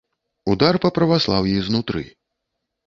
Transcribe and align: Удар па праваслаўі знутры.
Удар 0.53 0.79
па 0.85 0.91
праваслаўі 0.97 1.55
знутры. 1.69 2.07